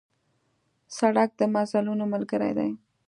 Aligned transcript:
سړک 0.97 1.29
د 1.39 1.41
مزلونو 1.55 2.03
ملګری 2.13 2.51
دی. 2.57 2.69